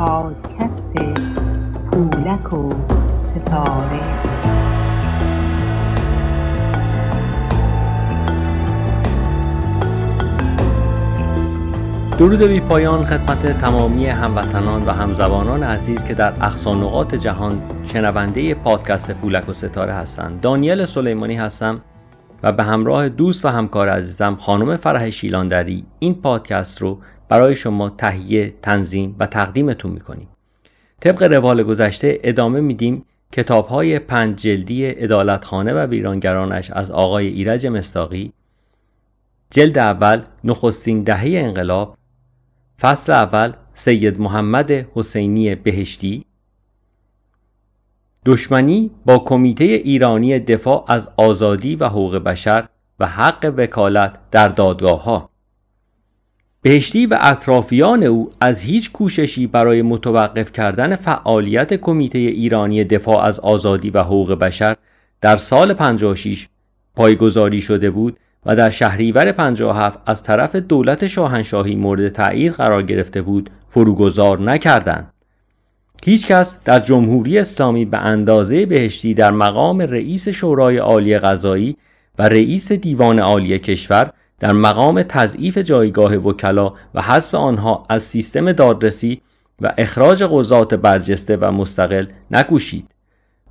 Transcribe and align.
پادکست 0.00 0.92
پولک 1.92 2.52
و 2.52 2.72
ستاره. 3.22 4.00
درود 12.18 12.42
بی 12.42 12.60
پایان 12.60 13.04
خدمت 13.04 13.58
تمامی 13.58 14.06
هموطنان 14.06 14.86
و 14.86 14.90
همزبانان 14.90 15.62
عزیز 15.62 16.04
که 16.04 16.14
در 16.14 16.32
اقصا 16.40 16.74
نقاط 16.74 17.14
جهان 17.14 17.62
شنونده 17.86 18.54
پادکست 18.54 19.10
پولک 19.10 19.48
و 19.48 19.52
ستاره 19.52 19.92
هستند. 19.92 20.40
دانیل 20.40 20.84
سلیمانی 20.84 21.36
هستم 21.36 21.80
و 22.42 22.52
به 22.52 22.62
همراه 22.62 23.08
دوست 23.08 23.44
و 23.44 23.48
همکار 23.48 23.88
عزیزم 23.88 24.36
خانم 24.40 24.76
فرح 24.76 25.10
شیلاندری 25.10 25.84
این 25.98 26.14
پادکست 26.14 26.82
رو 26.82 26.98
برای 27.30 27.56
شما 27.56 27.90
تهیه، 27.90 28.54
تنظیم 28.62 29.16
و 29.18 29.26
تقدیمتون 29.26 29.90
می‌کنیم. 29.90 30.28
طبق 31.00 31.22
روال 31.22 31.62
گذشته 31.62 32.20
ادامه 32.22 32.60
میدیم 32.60 33.04
کتاب 33.32 33.66
های 33.66 33.98
پنج 33.98 34.40
جلدی 34.42 35.02
ادالتخانه 35.02 35.72
و 35.72 35.86
ویرانگرانش 35.86 36.70
از 36.70 36.90
آقای 36.90 37.26
ایرج 37.26 37.66
مستاقی. 37.66 38.32
جلد 39.50 39.78
اول 39.78 40.22
نخستین 40.44 41.02
دهه 41.02 41.26
انقلاب. 41.26 41.96
فصل 42.80 43.12
اول 43.12 43.52
سید 43.74 44.20
محمد 44.20 44.70
حسینی 44.70 45.54
بهشتی. 45.54 46.24
دشمنی 48.26 48.90
با 49.06 49.18
کمیته 49.18 49.64
ایرانی 49.64 50.38
دفاع 50.38 50.84
از 50.88 51.10
آزادی 51.16 51.76
و 51.76 51.88
حقوق 51.88 52.16
بشر 52.16 52.68
و 53.00 53.06
حق 53.06 53.54
وکالت 53.56 54.30
در 54.30 54.48
دادگاه 54.48 55.04
ها 55.04 55.29
بهشتی 56.62 57.06
و 57.06 57.18
اطرافیان 57.20 58.02
او 58.02 58.30
از 58.40 58.62
هیچ 58.62 58.92
کوششی 58.92 59.46
برای 59.46 59.82
متوقف 59.82 60.52
کردن 60.52 60.96
فعالیت 60.96 61.74
کمیته 61.74 62.18
ایرانی 62.18 62.84
دفاع 62.84 63.24
از 63.24 63.40
آزادی 63.40 63.90
و 63.90 64.00
حقوق 64.00 64.32
بشر 64.32 64.76
در 65.20 65.36
سال 65.36 65.74
56 65.74 66.48
پایگذاری 66.96 67.60
شده 67.60 67.90
بود 67.90 68.16
و 68.46 68.56
در 68.56 68.70
شهریور 68.70 69.32
57 69.32 69.98
از 70.06 70.22
طرف 70.22 70.56
دولت 70.56 71.06
شاهنشاهی 71.06 71.74
مورد 71.74 72.08
تایید 72.08 72.52
قرار 72.52 72.82
گرفته 72.82 73.22
بود 73.22 73.50
فروگذار 73.68 74.40
نکردند. 74.40 75.12
هیچکس 76.04 76.64
در 76.64 76.80
جمهوری 76.80 77.38
اسلامی 77.38 77.84
به 77.84 77.98
اندازه 77.98 78.66
بهشتی 78.66 79.14
در 79.14 79.30
مقام 79.30 79.80
رئیس 79.80 80.28
شورای 80.28 80.76
عالی 80.76 81.18
قضایی 81.18 81.76
و 82.18 82.22
رئیس 82.22 82.72
دیوان 82.72 83.18
عالی 83.18 83.58
کشور 83.58 84.12
در 84.40 84.52
مقام 84.52 85.02
تضعیف 85.02 85.58
جایگاه 85.58 86.16
وکلا 86.16 86.72
و 86.94 87.02
حذف 87.02 87.34
آنها 87.34 87.86
از 87.88 88.02
سیستم 88.02 88.52
دادرسی 88.52 89.20
و 89.60 89.74
اخراج 89.78 90.22
قضات 90.22 90.74
برجسته 90.74 91.36
و 91.36 91.50
مستقل 91.50 92.06
نکوشید. 92.30 92.86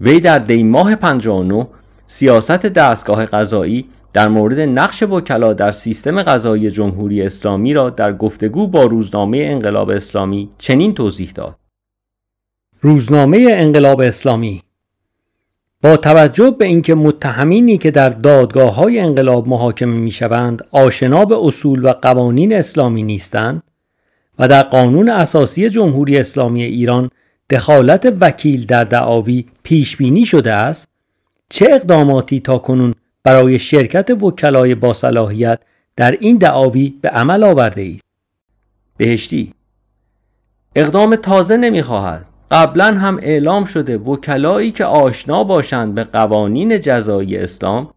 وی 0.02 0.20
در 0.20 0.40
دی 0.40 0.64
ماه 0.64 0.96
59 0.96 1.68
سیاست 2.08 2.52
دستگاه 2.52 3.26
قضایی 3.26 3.90
در 4.14 4.28
مورد 4.28 4.60
نقش 4.60 5.04
وکلا 5.04 5.54
در 5.54 5.72
سیستم 5.72 6.24
قضایی 6.24 6.72
جمهوری 6.72 7.22
اسلامی 7.22 7.74
را 7.74 7.90
در 7.90 8.14
گفتگو 8.14 8.68
با 8.68 8.84
روزنامه 8.84 9.38
انقلاب 9.38 9.90
اسلامی 9.90 10.50
چنین 10.58 10.94
توضیح 10.94 11.32
داد. 11.36 11.56
روزنامه 12.82 13.48
انقلاب 13.50 14.02
اسلامی 14.02 14.64
با 15.82 15.98
توجه 15.98 16.52
به 16.52 16.66
اینکه 16.66 16.96
متهمینی 16.96 17.78
که 17.78 17.92
در 17.92 18.10
دادگاه 18.10 18.76
های 18.76 19.00
انقلاب 19.00 19.48
محاکمه 19.48 19.98
می 19.98 20.12
شوند 20.12 20.68
آشنا 20.72 21.26
به 21.26 21.36
اصول 21.42 21.86
و 21.86 21.94
قوانین 21.94 22.54
اسلامی 22.54 23.04
نیستند 23.04 23.64
و 24.40 24.48
در 24.48 24.64
قانون 24.64 25.10
اساسی 25.10 25.70
جمهوری 25.70 26.18
اسلامی 26.18 26.64
ایران 26.64 27.10
دخالت 27.50 28.14
وکیل 28.22 28.66
در 28.66 28.84
دعاوی 28.84 29.46
پیش 29.64 29.98
بینی 29.98 30.26
شده 30.26 30.54
است 30.54 30.88
چه 31.50 31.68
اقداماتی 31.72 32.40
تا 32.40 32.58
کنون 32.58 32.94
برای 33.24 33.60
شرکت 33.60 34.10
وکلای 34.10 34.76
با 34.76 34.94
صلاحیت 34.94 35.60
در 35.96 36.12
این 36.12 36.38
دعاوی 36.38 36.94
به 37.02 37.10
عمل 37.10 37.44
آورده 37.44 37.82
اید؟ 37.82 38.02
بهشتی. 38.98 39.54
اقدام 40.76 41.16
تازه 41.16 41.58
نمی‌خواهد. 41.58 42.26
قبلا 42.52 42.86
هم 42.86 43.20
اعلام 43.22 43.66
شده 43.66 43.98
وکلایی 43.98 44.72
که 44.72 44.86
آشنا 44.86 45.44
باشند 45.44 45.96
به 45.96 46.04
قوانین 46.04 46.80
جزایی 46.80 47.38
اسلام 47.38 47.94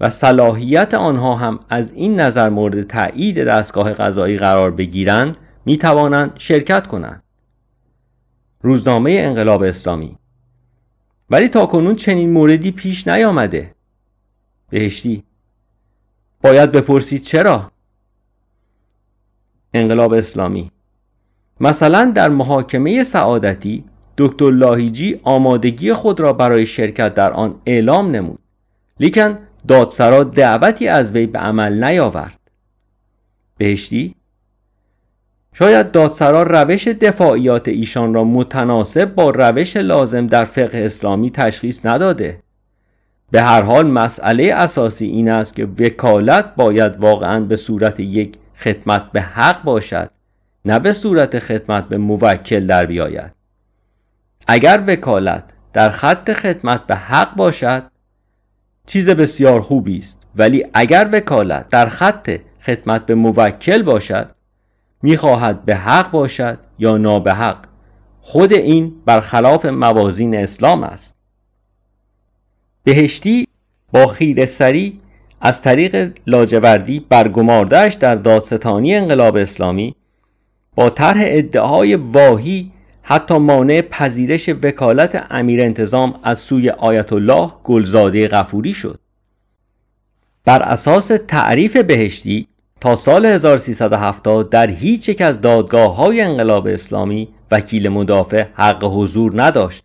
و 0.00 0.08
صلاحیت 0.08 0.94
آنها 0.94 1.36
هم 1.36 1.60
از 1.68 1.92
این 1.92 2.20
نظر 2.20 2.48
مورد 2.48 2.86
تایید 2.86 3.44
دستگاه 3.44 3.92
قضایی 3.92 4.38
قرار 4.38 4.70
بگیرند 4.70 5.36
می 5.64 5.78
توانند 5.78 6.32
شرکت 6.38 6.86
کنند. 6.86 7.22
روزنامه 8.62 9.10
انقلاب 9.12 9.62
اسلامی. 9.62 10.18
ولی 11.30 11.48
تا 11.48 11.66
کنون 11.66 11.94
چنین 11.94 12.32
موردی 12.32 12.70
پیش 12.70 13.08
نیامده. 13.08 13.74
بهشتی 14.70 15.24
باید 16.42 16.72
بپرسید 16.72 17.22
چرا؟ 17.22 17.72
انقلاب 19.74 20.12
اسلامی. 20.12 20.70
مثلا 21.60 22.12
در 22.14 22.28
محاکمه 22.28 23.02
سعادتی 23.02 23.84
دکتر 24.18 24.50
لاهیجی 24.50 25.20
آمادگی 25.22 25.92
خود 25.92 26.20
را 26.20 26.32
برای 26.32 26.66
شرکت 26.66 27.14
در 27.14 27.32
آن 27.32 27.54
اعلام 27.66 28.10
نمود. 28.10 28.38
لیکن 29.00 29.38
دادسرا 29.68 30.24
دعوتی 30.24 30.88
از 30.88 31.12
وی 31.12 31.26
به 31.26 31.38
عمل 31.38 31.84
نیاورد. 31.84 32.38
بهشتی 33.58 34.14
شاید 35.52 35.90
دادسرا 35.90 36.42
روش 36.42 36.88
دفاعیات 36.88 37.68
ایشان 37.68 38.14
را 38.14 38.24
متناسب 38.24 39.14
با 39.14 39.30
روش 39.30 39.76
لازم 39.76 40.26
در 40.26 40.44
فقه 40.44 40.78
اسلامی 40.78 41.30
تشخیص 41.30 41.86
نداده. 41.86 42.42
به 43.30 43.42
هر 43.42 43.62
حال 43.62 43.86
مسئله 43.86 44.54
اساسی 44.54 45.06
این 45.06 45.28
است 45.28 45.56
که 45.56 45.64
وکالت 45.64 46.54
باید 46.56 47.00
واقعا 47.00 47.40
به 47.40 47.56
صورت 47.56 48.00
یک 48.00 48.36
خدمت 48.56 49.12
به 49.12 49.20
حق 49.20 49.62
باشد. 49.62 50.10
نه 50.66 50.78
به 50.78 50.92
صورت 50.92 51.38
خدمت 51.38 51.88
به 51.88 51.98
موکل 51.98 52.66
در 52.66 52.86
بیاید. 52.86 53.32
اگر 54.48 54.84
وکالت 54.86 55.44
در 55.72 55.90
خط 55.90 56.32
خدمت 56.32 56.86
به 56.86 56.94
حق 56.94 57.36
باشد 57.36 57.82
چیز 58.86 59.10
بسیار 59.10 59.60
خوبی 59.60 59.98
است. 59.98 60.26
ولی 60.36 60.64
اگر 60.74 61.08
وکالت 61.12 61.68
در 61.68 61.86
خط 61.86 62.30
خدمت 62.60 63.06
به 63.06 63.14
موکل 63.14 63.82
باشد 63.82 64.30
می‌خواهد 65.02 65.64
به 65.64 65.76
حق 65.76 66.10
باشد 66.10 66.58
یا 66.78 66.96
نابحق. 66.96 67.58
خود 68.20 68.52
این 68.52 68.92
برخلاف 69.06 69.64
موازین 69.66 70.34
اسلام 70.36 70.82
است. 70.82 71.16
بهشتی 72.84 73.48
با 73.92 74.06
خیر 74.06 74.46
سری 74.46 75.00
از 75.40 75.62
طریق 75.62 76.12
لاجوردی 76.26 77.00
برگماردهش 77.00 77.94
در 77.94 78.14
دادستانی 78.14 78.94
انقلاب 78.94 79.36
اسلامی 79.36 79.96
با 80.76 80.90
طرح 80.90 81.20
ادعای 81.22 81.94
واهی 81.94 82.72
حتی 83.02 83.38
مانع 83.38 83.80
پذیرش 83.80 84.48
وکالت 84.48 85.26
امیر 85.30 85.60
انتظام 85.60 86.14
از 86.22 86.38
سوی 86.38 86.70
آیت 86.70 87.12
الله 87.12 87.50
گلزاده 87.64 88.28
غفوری 88.28 88.72
شد. 88.72 89.00
بر 90.44 90.62
اساس 90.62 91.10
تعریف 91.28 91.76
بهشتی 91.76 92.48
تا 92.80 92.96
سال 92.96 93.26
1370 93.26 94.50
در 94.50 94.70
هیچ 94.70 95.08
یک 95.08 95.20
از 95.20 95.40
دادگاه 95.40 95.96
های 95.96 96.20
انقلاب 96.20 96.66
اسلامی 96.66 97.28
وکیل 97.50 97.88
مدافع 97.88 98.44
حق 98.54 98.84
حضور 98.84 99.42
نداشت 99.42 99.84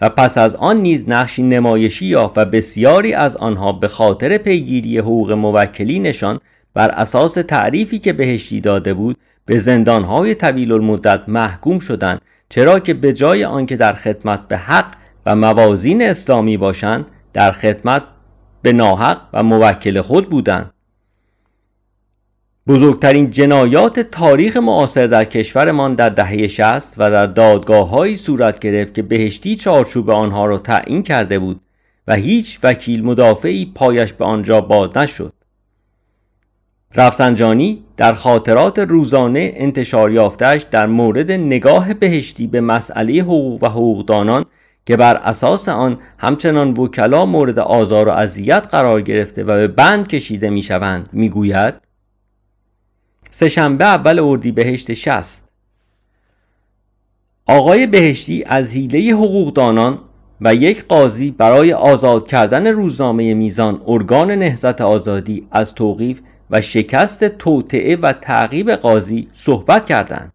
و 0.00 0.08
پس 0.08 0.38
از 0.38 0.56
آن 0.56 0.76
نیز 0.76 1.04
نقشی 1.08 1.42
نمایشی 1.42 2.06
یافت 2.06 2.38
و 2.38 2.44
بسیاری 2.44 3.14
از 3.14 3.36
آنها 3.36 3.72
به 3.72 3.88
خاطر 3.88 4.38
پیگیری 4.38 4.98
حقوق 4.98 5.32
موکلینشان 5.32 6.40
بر 6.74 6.90
اساس 6.90 7.34
تعریفی 7.34 7.98
که 7.98 8.12
بهشتی 8.12 8.60
داده 8.60 8.94
بود 8.94 9.16
به 9.46 9.58
زندانهای 9.58 10.34
طویل 10.34 10.72
المدت 10.72 11.22
محکوم 11.28 11.78
شدند 11.78 12.20
چرا 12.48 12.80
که 12.80 12.94
به 12.94 13.12
جای 13.12 13.44
آنکه 13.44 13.76
در 13.76 13.92
خدمت 13.92 14.48
به 14.48 14.56
حق 14.56 14.94
و 15.26 15.36
موازین 15.36 16.02
اسلامی 16.02 16.56
باشند 16.56 17.06
در 17.32 17.52
خدمت 17.52 18.02
به 18.62 18.72
ناحق 18.72 19.20
و 19.32 19.42
موکل 19.42 20.00
خود 20.00 20.30
بودند. 20.30 20.72
بزرگترین 22.66 23.30
جنایات 23.30 24.00
تاریخ 24.00 24.56
معاصر 24.56 25.06
در 25.06 25.24
کشورمان 25.24 25.94
در 25.94 26.08
دهه 26.08 26.46
60 26.46 26.94
و 26.98 27.10
در 27.10 27.26
دادگاه 27.26 28.16
صورت 28.16 28.58
گرفت 28.58 28.94
که 28.94 29.02
بهشتی 29.02 29.56
چارچوب 29.56 30.10
آنها 30.10 30.46
را 30.46 30.58
تعیین 30.58 31.02
کرده 31.02 31.38
بود 31.38 31.60
و 32.08 32.14
هیچ 32.14 32.58
وکیل 32.62 33.04
مدافعی 33.04 33.72
پایش 33.74 34.12
به 34.12 34.24
آنجا 34.24 34.60
باز 34.60 34.96
نشد. 34.96 35.32
رفسنجانی 36.94 37.84
در 37.96 38.12
خاطرات 38.12 38.78
روزانه 38.78 39.52
انتشار 39.56 40.12
یافتش 40.12 40.62
در 40.70 40.86
مورد 40.86 41.30
نگاه 41.30 41.94
بهشتی 41.94 42.46
به 42.46 42.60
مسئله 42.60 43.22
حقوق 43.22 43.62
و 43.62 43.66
حقوقدانان 43.66 44.44
که 44.86 44.96
بر 44.96 45.16
اساس 45.16 45.68
آن 45.68 45.98
همچنان 46.18 46.70
وکلا 46.70 47.26
مورد 47.26 47.58
آزار 47.58 48.08
و 48.08 48.10
اذیت 48.10 48.66
قرار 48.70 49.00
گرفته 49.02 49.42
و 49.42 49.46
به 49.46 49.68
بند 49.68 50.08
کشیده 50.08 50.50
می‌شوند 50.50 51.08
می‌گوید 51.12 51.74
سهشنبه 53.30 53.84
اول 53.84 54.18
اردیبهشت 54.18 54.94
شست 54.94 55.48
آقای 57.46 57.86
بهشتی 57.86 58.44
از 58.46 58.74
حیله 58.74 59.14
حقوقدانان 59.14 59.98
و 60.40 60.54
یک 60.54 60.84
قاضی 60.84 61.30
برای 61.30 61.72
آزاد 61.72 62.26
کردن 62.26 62.66
روزنامه 62.66 63.34
میزان 63.34 63.82
ارگان 63.86 64.30
نهزت 64.30 64.80
آزادی 64.80 65.46
از 65.50 65.74
توقیف 65.74 66.20
و 66.52 66.60
شکست 66.60 67.24
توطعه 67.24 67.96
و 67.96 68.12
تعقیب 68.12 68.70
قاضی 68.70 69.28
صحبت 69.32 69.86
کردند. 69.86 70.32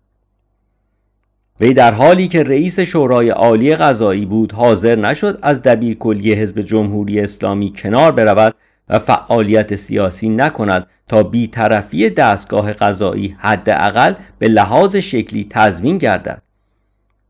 وی 1.59 1.73
در 1.73 1.93
حالی 1.93 2.27
که 2.27 2.43
رئیس 2.43 2.79
شورای 2.79 3.29
عالی 3.29 3.75
قضایی 3.75 4.25
بود 4.25 4.51
حاضر 4.51 4.95
نشد 4.95 5.39
از 5.41 5.61
دبیرکلی 5.61 6.33
حزب 6.33 6.61
جمهوری 6.61 7.19
اسلامی 7.19 7.73
کنار 7.77 8.11
برود 8.11 8.55
و 8.89 8.99
فعالیت 8.99 9.75
سیاسی 9.75 10.29
نکند 10.29 10.87
تا 11.07 11.23
بیطرفی 11.23 12.09
دستگاه 12.09 12.73
قضایی 12.73 13.35
حداقل 13.39 14.13
به 14.39 14.47
لحاظ 14.47 14.95
شکلی 14.95 15.47
تضمین 15.49 15.97
گردد. 15.97 16.41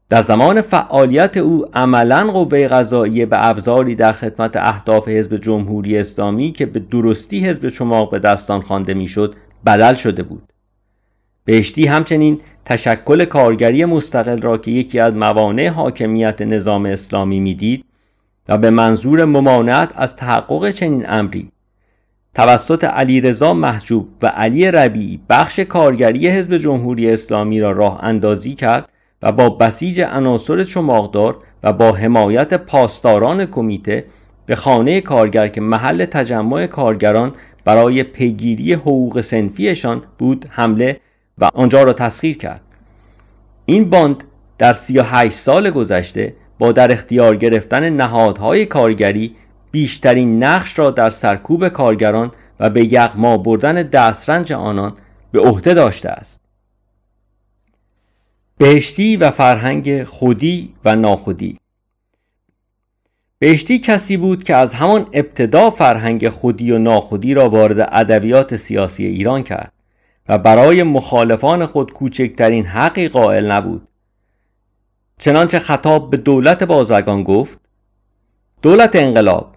در 0.09 0.21
زمان 0.21 0.61
فعالیت 0.61 1.37
او 1.37 1.65
عملا 1.73 2.31
قوه 2.31 2.67
قضاییه 2.67 3.25
به 3.25 3.45
ابزاری 3.45 3.95
در 3.95 4.13
خدمت 4.13 4.55
اهداف 4.55 5.07
حزب 5.07 5.35
جمهوری 5.35 5.97
اسلامی 5.97 6.51
که 6.51 6.65
به 6.65 6.79
درستی 6.79 7.39
حزب 7.39 7.69
چماق 7.69 8.11
به 8.11 8.19
دستان 8.19 8.61
خوانده 8.61 8.93
می‌شد 8.93 9.35
بدل 9.65 9.93
شده 9.93 10.23
بود. 10.23 10.43
بهشتی 11.45 11.85
همچنین 11.85 12.41
تشکل 12.65 13.25
کارگری 13.25 13.85
مستقل 13.85 14.41
را 14.41 14.57
که 14.57 14.71
یکی 14.71 14.99
از 14.99 15.13
موانع 15.13 15.67
حاکمیت 15.67 16.41
نظام 16.41 16.85
اسلامی 16.85 17.39
می‌دید 17.39 17.85
و 18.49 18.57
به 18.57 18.69
منظور 18.69 19.25
ممانعت 19.25 19.91
از 19.95 20.15
تحقق 20.15 20.69
چنین 20.69 21.05
امری 21.07 21.51
توسط 22.35 22.83
علیرضا 22.83 23.53
محجوب 23.53 24.07
و 24.21 24.27
علی 24.27 24.71
ربیعی 24.71 25.19
بخش 25.29 25.59
کارگری 25.59 26.29
حزب 26.29 26.57
جمهوری 26.57 27.11
اسلامی 27.11 27.59
را 27.59 27.71
راه 27.71 28.03
اندازی 28.03 28.55
کرد 28.55 28.89
و 29.21 29.31
با 29.31 29.49
بسیج 29.49 30.01
عناصر 30.01 30.63
چماقدار 30.63 31.37
و 31.63 31.73
با 31.73 31.91
حمایت 31.91 32.53
پاسداران 32.53 33.45
کمیته 33.45 34.05
به 34.45 34.55
خانه 34.55 35.01
کارگر 35.01 35.47
که 35.47 35.61
محل 35.61 36.05
تجمع 36.05 36.67
کارگران 36.67 37.33
برای 37.65 38.03
پیگیری 38.03 38.73
حقوق 38.73 39.21
سنفیشان 39.21 40.03
بود 40.17 40.45
حمله 40.49 40.99
و 41.37 41.49
آنجا 41.53 41.83
را 41.83 41.93
تسخیر 41.93 42.37
کرد. 42.37 42.61
این 43.65 43.89
باند 43.89 44.23
در 44.57 44.73
38 44.73 45.35
سال 45.35 45.69
گذشته 45.69 46.33
با 46.59 46.71
در 46.71 46.91
اختیار 46.91 47.35
گرفتن 47.35 47.89
نهادهای 47.89 48.65
کارگری 48.65 49.35
بیشترین 49.71 50.43
نقش 50.43 50.79
را 50.79 50.91
در 50.91 51.09
سرکوب 51.09 51.67
کارگران 51.67 52.31
و 52.59 52.69
به 52.69 52.93
یغما 52.93 53.37
بردن 53.37 53.73
دسترنج 53.73 54.53
آنان 54.53 54.93
به 55.31 55.39
عهده 55.39 55.73
داشته 55.73 56.09
است. 56.09 56.46
بهشتی 58.57 59.17
و 59.17 59.31
فرهنگ 59.31 60.03
خودی 60.03 60.73
و 60.85 60.95
ناخودی. 60.95 61.57
بهشتی 63.39 63.79
کسی 63.79 64.17
بود 64.17 64.43
که 64.43 64.55
از 64.55 64.73
همان 64.73 65.07
ابتدا 65.13 65.69
فرهنگ 65.69 66.29
خودی 66.29 66.71
و 66.71 66.77
ناخودی 66.77 67.33
را 67.33 67.49
وارد 67.49 67.89
ادبیات 67.91 68.55
سیاسی 68.55 69.05
ایران 69.05 69.43
کرد 69.43 69.73
و 70.29 70.37
برای 70.37 70.83
مخالفان 70.83 71.65
خود 71.65 71.93
کوچکترین 71.93 72.65
حقی 72.65 73.07
قائل 73.07 73.51
نبود. 73.51 73.87
چنانچه 75.19 75.59
خطاب 75.59 76.09
به 76.09 76.17
دولت 76.17 76.63
بازرگان 76.63 77.23
گفت 77.23 77.59
دولت 78.61 78.95
انقلاب 78.95 79.55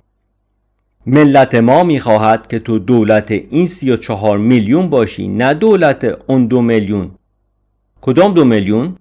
ملت 1.06 1.55
ما 1.55 1.85
می‌خواهد 1.85 2.47
که 2.47 2.58
تو 2.58 2.79
دولت 2.79 3.31
این 3.31 3.67
سی 3.67 3.91
و 3.91 3.97
چهار 3.97 4.38
میلیون 4.38 4.91
باشی 4.91 5.29
نه 5.29 5.55
دولت 5.55 6.05
اون 6.26 6.47
دو 6.47 6.62
میلیون. 6.62 7.11
کدام 8.02 8.35
دو 8.35 8.44
میلیون؟ 8.44 8.97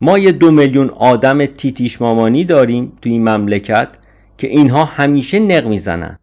ما 0.00 0.18
یه 0.18 0.32
دو 0.32 0.50
میلیون 0.50 0.88
آدم 0.88 1.46
تیتیش 1.46 2.02
مامانی 2.02 2.44
داریم 2.44 2.92
تو 3.02 3.08
این 3.10 3.28
مملکت 3.28 3.88
که 4.38 4.46
اینها 4.46 4.84
همیشه 4.84 5.38
نق 5.38 5.66
می‌زنن. 5.66 6.18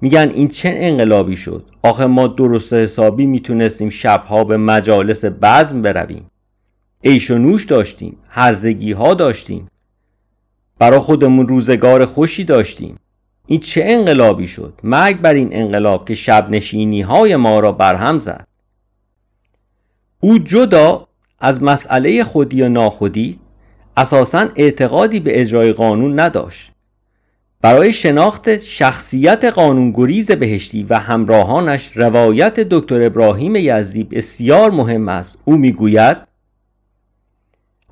میگن 0.00 0.32
این 0.34 0.48
چه 0.48 0.72
انقلابی 0.74 1.36
شد؟ 1.36 1.64
آخه 1.82 2.06
ما 2.06 2.26
درست 2.26 2.74
حسابی 2.74 3.26
می‌تونستیم 3.26 3.88
شبها 3.88 4.44
به 4.44 4.56
مجالس 4.56 5.24
بزم 5.24 5.82
برویم. 5.82 6.30
عیش 7.04 7.30
و 7.30 7.38
نوش 7.38 7.64
داشتیم 7.64 8.16
هرزگی 8.28 8.92
ها 8.92 9.14
داشتیم. 9.14 9.68
برا 10.78 11.00
خودمون 11.00 11.48
روزگار 11.48 12.06
خوشی 12.06 12.44
داشتیم. 12.44 12.96
این 13.46 13.60
چه 13.60 13.82
انقلابی 13.86 14.46
شد؟ 14.46 14.80
مرگ 14.82 15.20
بر 15.20 15.34
این 15.34 15.48
انقلاب 15.52 16.08
که 16.08 16.14
شب 16.14 16.50
نشینی 16.50 17.02
های 17.02 17.36
ما 17.36 17.60
را 17.60 17.72
برهم 17.72 18.18
زد. 18.18 18.46
او 20.24 20.38
جدا 20.38 21.06
از 21.40 21.62
مسئله 21.62 22.24
خودی 22.24 22.62
و 22.62 22.68
ناخودی 22.68 23.38
اساسا 23.96 24.48
اعتقادی 24.56 25.20
به 25.20 25.40
اجرای 25.40 25.72
قانون 25.72 26.20
نداشت. 26.20 26.72
برای 27.62 27.92
شناخت 27.92 28.58
شخصیت 28.58 29.44
قانونگریز 29.44 30.30
بهشتی 30.30 30.86
و 30.90 30.98
همراهانش 30.98 31.90
روایت 31.94 32.60
دکتر 32.60 33.02
ابراهیم 33.02 33.56
یزدی 33.56 34.04
بسیار 34.04 34.70
مهم 34.70 35.08
است 35.08 35.38
او 35.44 35.56
می‌گوید 35.56 36.16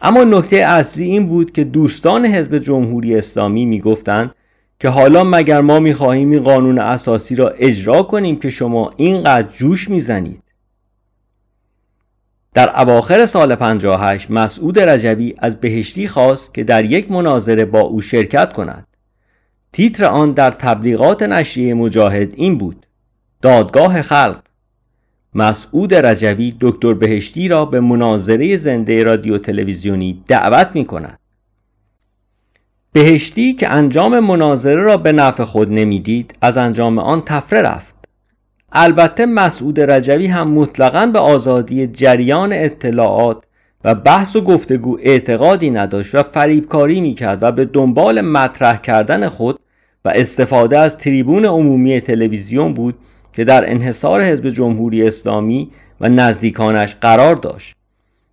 اما 0.02 0.24
نکته 0.24 0.56
اصلی 0.56 1.04
این 1.04 1.26
بود 1.26 1.52
که 1.52 1.64
دوستان 1.64 2.26
حزب 2.26 2.58
جمهوری 2.58 3.16
اسلامی 3.16 3.64
می‌گفتند 3.64 4.34
که 4.80 4.88
حالا 4.88 5.24
مگر 5.24 5.60
ما 5.60 5.80
می‌خواهیم 5.80 6.30
این 6.30 6.42
قانون 6.42 6.78
اساسی 6.78 7.34
را 7.34 7.48
اجرا 7.48 8.02
کنیم 8.02 8.36
که 8.36 8.50
شما 8.50 8.92
اینقدر 8.96 9.48
جوش 9.56 9.90
می‌زنید؟ 9.90 10.41
در 12.54 12.80
اواخر 12.80 13.26
سال 13.26 13.54
58 13.54 14.30
مسعود 14.30 14.78
رجبی 14.78 15.34
از 15.38 15.60
بهشتی 15.60 16.08
خواست 16.08 16.54
که 16.54 16.64
در 16.64 16.84
یک 16.84 17.10
مناظره 17.10 17.64
با 17.64 17.80
او 17.80 18.00
شرکت 18.00 18.52
کند. 18.52 18.86
تیتر 19.72 20.04
آن 20.04 20.32
در 20.32 20.50
تبلیغات 20.50 21.22
نشریه 21.22 21.74
مجاهد 21.74 22.32
این 22.36 22.58
بود 22.58 22.86
دادگاه 23.42 24.02
خلق 24.02 24.42
مسعود 25.34 25.94
رجوی 25.94 26.56
دکتر 26.60 26.94
بهشتی 26.94 27.48
را 27.48 27.64
به 27.64 27.80
مناظره 27.80 28.56
زنده 28.56 29.04
رادیو 29.04 29.38
تلویزیونی 29.38 30.24
دعوت 30.28 30.70
می 30.74 30.84
کند. 30.84 31.18
بهشتی 32.92 33.52
که 33.52 33.68
انجام 33.68 34.20
مناظره 34.20 34.82
را 34.82 34.96
به 34.96 35.12
نفع 35.12 35.44
خود 35.44 35.72
نمی‌دید 35.72 36.34
از 36.40 36.56
انجام 36.58 36.98
آن 36.98 37.22
تفره 37.26 37.62
رفت. 37.62 37.91
البته 38.72 39.26
مسعود 39.26 39.80
رجوی 39.80 40.26
هم 40.26 40.50
مطلقا 40.50 41.06
به 41.06 41.18
آزادی 41.18 41.86
جریان 41.86 42.52
اطلاعات 42.52 43.44
و 43.84 43.94
بحث 43.94 44.36
و 44.36 44.40
گفتگو 44.40 44.98
اعتقادی 45.02 45.70
نداشت 45.70 46.14
و 46.14 46.22
فریبکاری 46.22 47.00
می‌کرد 47.00 47.42
و 47.42 47.52
به 47.52 47.64
دنبال 47.64 48.20
مطرح 48.20 48.76
کردن 48.76 49.28
خود 49.28 49.58
و 50.04 50.08
استفاده 50.08 50.78
از 50.78 50.98
تریبون 50.98 51.44
عمومی 51.44 52.00
تلویزیون 52.00 52.74
بود 52.74 52.94
که 53.32 53.44
در 53.44 53.70
انحصار 53.70 54.22
حزب 54.22 54.48
جمهوری 54.48 55.06
اسلامی 55.06 55.70
و 56.00 56.08
نزدیکانش 56.08 56.96
قرار 57.00 57.36
داشت. 57.36 57.74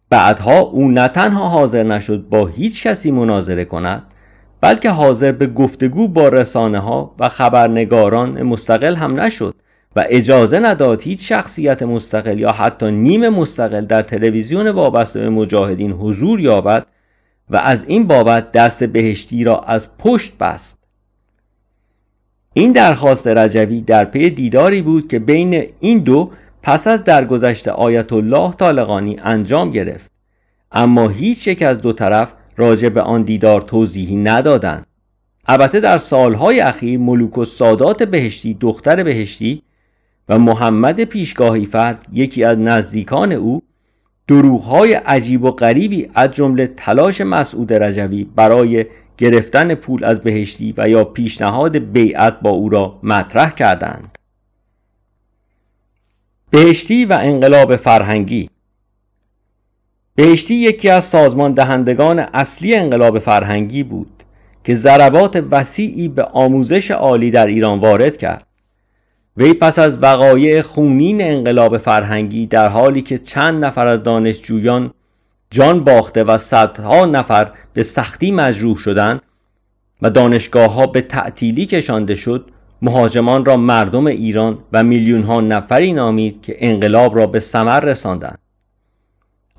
بعدها 0.09 0.59
او 0.59 0.91
نه 0.91 1.07
تنها 1.07 1.49
حاضر 1.49 1.83
نشد 1.83 2.25
با 2.29 2.47
هیچ 2.47 2.87
کسی 2.87 3.11
مناظره 3.11 3.65
کند 3.65 4.03
بلکه 4.61 4.89
حاضر 4.89 5.31
به 5.31 5.47
گفتگو 5.47 6.07
با 6.07 6.27
رسانه 6.29 6.79
ها 6.79 7.15
و 7.19 7.29
خبرنگاران 7.29 8.43
مستقل 8.43 8.95
هم 8.95 9.19
نشد. 9.19 9.55
و 9.95 10.05
اجازه 10.09 10.59
نداد 10.59 11.01
هیچ 11.01 11.29
شخصیت 11.29 11.83
مستقل 11.83 12.39
یا 12.39 12.51
حتی 12.51 12.91
نیم 12.91 13.29
مستقل 13.29 13.85
در 13.85 14.01
تلویزیون 14.01 14.67
وابسته 14.67 15.19
به 15.19 15.29
مجاهدین 15.29 15.91
حضور 15.91 16.39
یابد 16.39 16.87
و 17.49 17.57
از 17.57 17.85
این 17.87 18.07
بابت 18.07 18.51
دست 18.51 18.83
بهشتی 18.83 19.43
را 19.43 19.59
از 19.59 19.97
پشت 19.97 20.37
بست. 20.37 20.79
این 22.53 22.71
درخواست 22.71 23.27
رجوی 23.27 23.81
در 23.81 24.05
پی 24.05 24.29
دیداری 24.29 24.81
بود 24.81 25.07
که 25.07 25.19
بین 25.19 25.63
این 25.79 25.99
دو 25.99 26.31
پس 26.63 26.87
از 26.87 27.03
درگذشت 27.03 27.67
آیت 27.67 28.13
الله 28.13 28.51
طالقانی 28.51 29.17
انجام 29.23 29.71
گرفت. 29.71 30.11
اما 30.71 31.09
هیچ 31.09 31.47
یک 31.47 31.61
از 31.61 31.81
دو 31.81 31.93
طرف 31.93 32.33
راجع 32.57 32.89
به 32.89 33.01
آن 33.01 33.23
دیدار 33.23 33.61
توضیحی 33.61 34.15
ندادند. 34.15 34.85
البته 35.45 35.79
در 35.79 35.97
سالهای 35.97 36.59
اخیر 36.59 36.99
ملوک 36.99 37.37
و 37.37 37.45
سادات 37.45 38.03
بهشتی 38.03 38.53
دختر 38.53 39.03
بهشتی 39.03 39.63
و 40.29 40.39
محمد 40.39 41.03
پیشگاهی 41.03 41.65
فرد 41.65 42.07
یکی 42.13 42.43
از 42.43 42.59
نزدیکان 42.59 43.31
او 43.31 43.61
دروغهای 44.27 44.93
عجیب 44.93 45.43
و 45.43 45.51
غریبی 45.51 46.09
از 46.15 46.31
جمله 46.31 46.67
تلاش 46.67 47.21
مسعود 47.21 47.73
رجوی 47.73 48.23
برای 48.23 48.85
گرفتن 49.17 49.75
پول 49.75 50.03
از 50.03 50.21
بهشتی 50.21 50.73
و 50.77 50.89
یا 50.89 51.03
پیشنهاد 51.03 51.77
بیعت 51.77 52.39
با 52.39 52.49
او 52.49 52.69
را 52.69 52.99
مطرح 53.03 53.51
کردند. 53.51 54.17
بهشتی 56.49 57.05
و 57.05 57.17
انقلاب 57.21 57.75
فرهنگی 57.75 58.49
بهشتی 60.15 60.55
یکی 60.55 60.89
از 60.89 61.03
سازمان 61.03 61.51
دهندگان 61.51 62.19
اصلی 62.19 62.75
انقلاب 62.75 63.19
فرهنگی 63.19 63.83
بود 63.83 64.23
که 64.63 64.75
ضربات 64.75 65.43
وسیعی 65.51 66.07
به 66.07 66.23
آموزش 66.23 66.91
عالی 66.91 67.31
در 67.31 67.47
ایران 67.47 67.79
وارد 67.79 68.17
کرد. 68.17 68.48
وی 69.39 69.53
پس 69.53 69.79
از 69.79 69.97
وقایع 70.01 70.61
خونین 70.61 71.21
انقلاب 71.21 71.77
فرهنگی 71.77 72.47
در 72.47 72.69
حالی 72.69 73.01
که 73.01 73.17
چند 73.17 73.65
نفر 73.65 73.87
از 73.87 74.03
دانشجویان 74.03 74.93
جان 75.51 75.83
باخته 75.83 76.23
و 76.23 76.37
صدها 76.37 77.05
نفر 77.05 77.51
به 77.73 77.83
سختی 77.83 78.31
مجروح 78.31 78.77
شدند 78.77 79.21
و 80.01 80.09
دانشگاه 80.09 80.73
ها 80.73 80.87
به 80.87 81.01
تعطیلی 81.01 81.65
کشانده 81.65 82.15
شد 82.15 82.51
مهاجمان 82.81 83.45
را 83.45 83.57
مردم 83.57 84.07
ایران 84.07 84.57
و 84.73 84.83
میلیون 84.83 85.21
ها 85.21 85.41
نفری 85.41 85.93
نامید 85.93 86.41
که 86.41 86.55
انقلاب 86.59 87.15
را 87.15 87.27
به 87.27 87.39
ثمر 87.39 87.79
رساندند. 87.79 88.39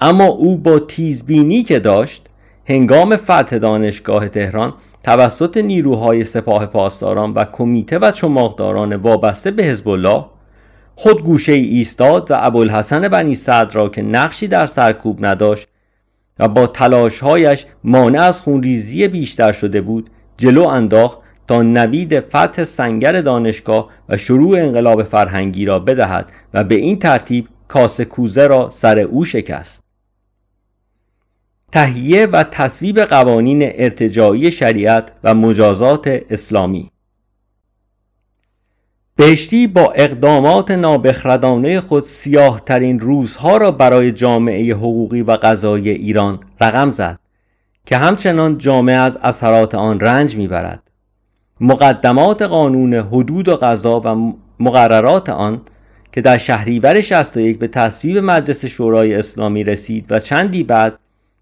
اما 0.00 0.24
او 0.24 0.56
با 0.56 0.78
تیزبینی 0.78 1.62
که 1.62 1.78
داشت 1.78 2.26
هنگام 2.64 3.16
فتح 3.16 3.58
دانشگاه 3.58 4.28
تهران 4.28 4.74
توسط 5.02 5.56
نیروهای 5.56 6.24
سپاه 6.24 6.66
پاسداران 6.66 7.32
و 7.32 7.44
کمیته 7.44 7.98
و 8.02 8.12
شماغداران 8.16 8.96
وابسته 8.96 9.50
به 9.50 9.62
حزب 9.62 9.88
الله 9.88 10.24
خود 10.96 11.22
گوشه 11.22 11.52
ای 11.52 11.64
ایستاد 11.64 12.30
و 12.30 12.34
ابوالحسن 12.38 13.08
بنی 13.08 13.34
صدر 13.34 13.74
را 13.74 13.88
که 13.88 14.02
نقشی 14.02 14.48
در 14.48 14.66
سرکوب 14.66 15.26
نداشت 15.26 15.68
و 16.38 16.48
با 16.48 16.66
تلاشهایش 16.66 17.66
مانع 17.84 18.22
از 18.22 18.40
خونریزی 18.40 19.08
بیشتر 19.08 19.52
شده 19.52 19.80
بود 19.80 20.10
جلو 20.36 20.66
انداخت 20.66 21.18
تا 21.48 21.62
نوید 21.62 22.20
فتح 22.20 22.64
سنگر 22.64 23.20
دانشگاه 23.20 23.88
و 24.08 24.16
شروع 24.16 24.58
انقلاب 24.58 25.02
فرهنگی 25.02 25.64
را 25.64 25.78
بدهد 25.78 26.32
و 26.54 26.64
به 26.64 26.74
این 26.74 26.98
ترتیب 26.98 27.48
کاسه 27.68 28.04
کوزه 28.04 28.46
را 28.46 28.68
سر 28.68 28.98
او 28.98 29.24
شکست. 29.24 29.89
تهیه 31.72 32.26
و 32.26 32.42
تصویب 32.42 33.00
قوانین 33.00 33.62
ارتجاعی 33.64 34.50
شریعت 34.50 35.12
و 35.24 35.34
مجازات 35.34 36.22
اسلامی. 36.30 36.90
بهشتی 39.16 39.66
با 39.66 39.92
اقدامات 39.92 40.70
نابخردانه 40.70 41.80
خود 41.80 42.02
سیاه 42.02 42.60
ترین 42.66 43.00
روزها 43.00 43.56
را 43.56 43.70
برای 43.70 44.12
جامعه 44.12 44.74
حقوقی 44.74 45.22
و 45.22 45.30
قضایی 45.30 45.88
ایران 45.88 46.40
رقم 46.60 46.92
زد 46.92 47.18
که 47.86 47.96
همچنان 47.96 48.58
جامعه 48.58 48.96
از 48.96 49.18
اثرات 49.22 49.74
آن 49.74 50.00
رنج 50.00 50.36
می‌برد. 50.36 50.82
مقدمات 51.60 52.42
قانون 52.42 52.94
حدود 52.94 53.48
و 53.48 53.56
قضا 53.56 54.00
و 54.00 54.34
مقررات 54.60 55.28
آن 55.28 55.60
که 56.12 56.20
در 56.20 56.38
شهریور 56.38 57.00
61 57.00 57.58
به 57.58 57.68
تصویب 57.68 58.18
مجلس 58.18 58.64
شورای 58.64 59.14
اسلامی 59.14 59.64
رسید 59.64 60.06
و 60.10 60.20
چندی 60.20 60.64
بعد 60.64 60.98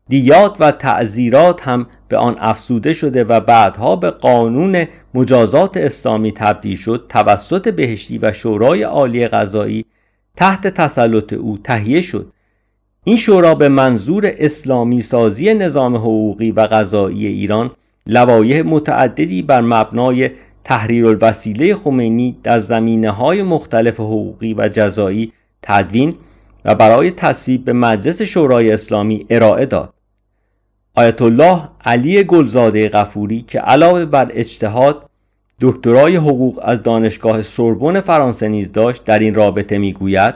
دیات 0.08 0.56
و 0.60 0.70
تعذیرات 0.70 1.68
هم 1.68 1.86
به 2.08 2.16
آن 2.16 2.36
افسوده 2.38 2.92
شده 2.92 3.24
و 3.24 3.40
بعدها 3.40 3.96
به 3.96 4.10
قانون 4.10 4.86
مجازات 5.14 5.76
اسلامی 5.76 6.32
تبدیل 6.32 6.76
شد 6.76 7.06
توسط 7.08 7.68
بهشتی 7.68 8.18
و 8.18 8.32
شورای 8.32 8.82
عالی 8.82 9.28
قضایی 9.28 9.84
تحت 10.36 10.66
تسلط 10.66 11.32
او 11.32 11.58
تهیه 11.64 12.00
شد. 12.00 12.32
این 13.04 13.16
شورا 13.16 13.54
به 13.54 13.68
منظور 13.68 14.32
اسلامی 14.38 15.02
سازی 15.02 15.54
نظام 15.54 15.96
حقوقی 15.96 16.50
و 16.50 16.60
قضایی 16.60 17.26
ایران 17.26 17.70
لوایح 18.06 18.62
متعددی 18.62 19.42
بر 19.42 19.60
مبنای 19.60 20.30
تحریر 20.64 21.06
الوسیله 21.06 21.74
خمینی 21.74 22.36
در 22.42 22.58
زمینه 22.58 23.10
های 23.10 23.42
مختلف 23.42 24.00
حقوقی 24.00 24.54
و 24.54 24.68
جزایی 24.68 25.32
تدوین 25.62 26.14
و 26.64 26.74
برای 26.74 27.10
تصویب 27.10 27.64
به 27.64 27.72
مجلس 27.72 28.22
شورای 28.22 28.72
اسلامی 28.72 29.26
ارائه 29.30 29.66
داد. 29.66 29.94
آیت 30.98 31.22
الله 31.22 31.68
علی 31.84 32.24
گلزاده 32.24 32.88
غفوری 32.88 33.42
که 33.42 33.60
علاوه 33.60 34.04
بر 34.04 34.30
اجتهاد 34.30 35.10
دکترای 35.60 36.16
حقوق 36.16 36.60
از 36.62 36.82
دانشگاه 36.82 37.42
سوربن 37.42 38.00
فرانسه 38.00 38.48
نیز 38.48 38.72
داشت 38.72 39.04
در 39.04 39.18
این 39.18 39.34
رابطه 39.34 39.78
می‌گوید 39.78 40.34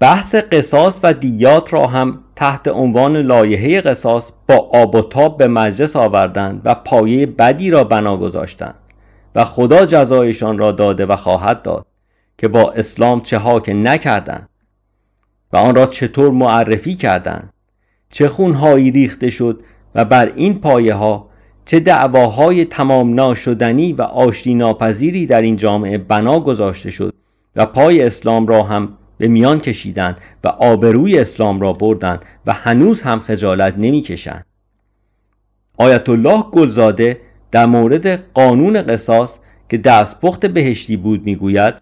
بحث 0.00 0.34
قصاص 0.34 1.00
و 1.02 1.14
دیات 1.14 1.72
را 1.72 1.86
هم 1.86 2.24
تحت 2.36 2.68
عنوان 2.68 3.16
لایحه 3.16 3.80
قصاص 3.80 4.30
با 4.48 4.56
آب 4.56 4.94
و 4.94 5.00
تاب 5.00 5.36
به 5.36 5.48
مجلس 5.48 5.96
آوردند 5.96 6.62
و 6.64 6.74
پایه 6.74 7.26
بدی 7.26 7.70
را 7.70 7.84
بنا 7.84 8.16
گذاشتند 8.16 8.74
و 9.34 9.44
خدا 9.44 9.86
جزایشان 9.86 10.58
را 10.58 10.72
داده 10.72 11.06
و 11.06 11.16
خواهد 11.16 11.62
داد 11.62 11.86
که 12.38 12.48
با 12.48 12.72
اسلام 12.72 13.20
چه 13.20 13.38
ها 13.38 13.60
که 13.60 13.74
نکردند 13.74 14.48
و 15.52 15.56
آن 15.56 15.74
را 15.74 15.86
چطور 15.86 16.30
معرفی 16.30 16.94
کردند 16.94 17.52
چه 18.10 18.28
خونهایی 18.28 18.90
ریخته 18.90 19.30
شد 19.30 19.60
و 19.94 20.04
بر 20.04 20.32
این 20.36 20.60
پایه 20.60 20.94
ها 20.94 21.28
چه 21.64 21.80
دعواهای 21.80 22.64
تمام 22.64 23.14
ناشدنی 23.14 23.92
و 23.92 24.02
آشتی 24.02 24.54
ناپذیری 24.54 25.26
در 25.26 25.42
این 25.42 25.56
جامعه 25.56 25.98
بنا 25.98 26.40
گذاشته 26.40 26.90
شد 26.90 27.14
و 27.56 27.66
پای 27.66 28.02
اسلام 28.02 28.46
را 28.46 28.62
هم 28.62 28.98
به 29.18 29.28
میان 29.28 29.60
کشیدند 29.60 30.16
و 30.44 30.48
آبروی 30.48 31.18
اسلام 31.18 31.60
را 31.60 31.72
بردند 31.72 32.22
و 32.46 32.52
هنوز 32.52 33.02
هم 33.02 33.20
خجالت 33.20 33.74
نمی‌کشند 33.78 34.46
آیت 35.78 36.08
الله 36.08 36.42
گلزاده 36.42 37.20
در 37.50 37.66
مورد 37.66 38.32
قانون 38.34 38.82
قصاص 38.82 39.38
که 39.68 39.78
دستپخت 39.78 40.46
بهشتی 40.46 40.96
بود 40.96 41.24
می‌گوید 41.24 41.74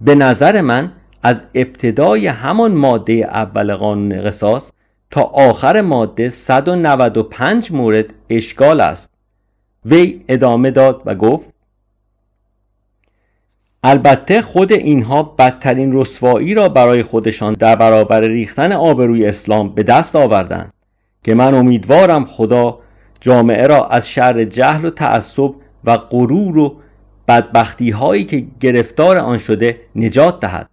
به 0.00 0.14
نظر 0.14 0.60
من 0.60 0.92
از 1.22 1.42
ابتدای 1.54 2.26
همان 2.26 2.74
ماده 2.74 3.12
اول 3.12 3.74
قانون 3.74 4.22
قصاص 4.22 4.72
تا 5.14 5.22
آخر 5.22 5.80
ماده 5.80 6.30
195 6.30 7.72
مورد 7.72 8.06
اشکال 8.30 8.80
است. 8.80 9.10
وی 9.84 10.24
ادامه 10.28 10.70
داد 10.70 11.02
و 11.06 11.14
گفت 11.14 11.44
البته 13.82 14.42
خود 14.42 14.72
اینها 14.72 15.22
بدترین 15.22 15.92
رسوایی 15.92 16.54
را 16.54 16.68
برای 16.68 17.02
خودشان 17.02 17.52
در 17.52 17.76
برابر 17.76 18.20
ریختن 18.20 18.72
آبروی 18.72 19.26
اسلام 19.26 19.68
به 19.68 19.82
دست 19.82 20.16
آوردند 20.16 20.72
که 21.24 21.34
من 21.34 21.54
امیدوارم 21.54 22.24
خدا 22.24 22.78
جامعه 23.20 23.66
را 23.66 23.86
از 23.86 24.08
شر 24.08 24.44
جهل 24.44 24.84
و 24.84 24.90
تعصب 24.90 25.50
و 25.84 25.96
غرور 25.96 26.58
و 26.58 26.76
بدبختی 27.28 27.90
هایی 27.90 28.24
که 28.24 28.46
گرفتار 28.60 29.18
آن 29.18 29.38
شده 29.38 29.80
نجات 29.96 30.40
دهد. 30.40 30.70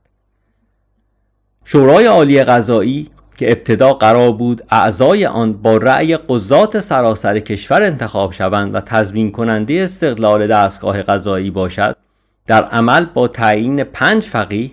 شورای 1.65 2.05
عالی 2.05 2.43
قضایی 2.43 3.09
که 3.41 3.51
ابتدا 3.51 3.93
قرار 3.93 4.31
بود 4.31 4.61
اعضای 4.71 5.25
آن 5.25 5.53
با 5.53 5.77
رأی 5.77 6.17
قضات 6.17 6.79
سراسر 6.79 7.39
کشور 7.39 7.83
انتخاب 7.83 8.31
شوند 8.31 8.75
و 8.75 8.81
تضمین 8.81 9.31
کننده 9.31 9.73
استقلال 9.73 10.47
دستگاه 10.47 11.01
قضایی 11.01 11.51
باشد 11.51 11.97
در 12.47 12.63
عمل 12.63 13.05
با 13.05 13.27
تعیین 13.27 13.83
پنج 13.83 14.23
فقیه 14.23 14.71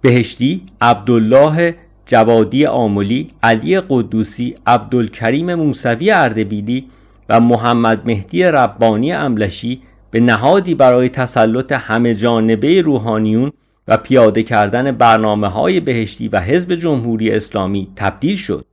بهشتی 0.00 0.62
عبدالله 0.80 1.74
جوادی 2.06 2.66
آملی 2.66 3.30
علی 3.42 3.80
قدوسی 3.80 4.54
عبدالکریم 4.66 5.54
موسوی 5.54 6.10
اردبیلی 6.10 6.86
و 7.28 7.40
محمد 7.40 8.06
مهدی 8.06 8.42
ربانی 8.42 9.12
املشی 9.12 9.82
به 10.10 10.20
نهادی 10.20 10.74
برای 10.74 11.08
تسلط 11.08 11.72
همه 11.72 12.14
جانبه 12.14 12.82
روحانیون 12.82 13.52
و 13.90 13.96
پیاده 13.96 14.42
کردن 14.42 14.92
برنامه 14.92 15.48
های 15.48 15.80
بهشتی 15.80 16.28
و 16.28 16.40
حزب 16.40 16.74
جمهوری 16.74 17.30
اسلامی 17.30 17.92
تبدیل 17.96 18.36
شد. 18.36 18.64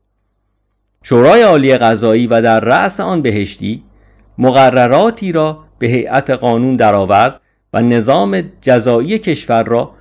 شورای 1.04 1.42
عالی 1.42 1.78
قضایی 1.78 2.28
و 2.28 2.42
در 2.42 2.60
رأس 2.60 3.00
آن 3.00 3.22
بهشتی 3.22 3.84
مقرراتی 4.38 5.32
را 5.32 5.64
به 5.80 5.88
هیئت 5.88 6.30
قانون 6.30 6.76
درآورد 6.76 7.42
و 7.74 7.82
نظام 7.82 8.44
جزایی 8.62 9.20
کشور 9.20 9.64
را 9.64 9.92